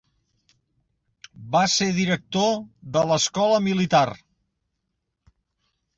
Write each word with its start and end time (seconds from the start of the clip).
Va 1.57 1.61
ser 1.73 1.89
director 1.99 2.49
de 2.97 3.07
l'escola 3.11 3.63
militar. 3.69 4.05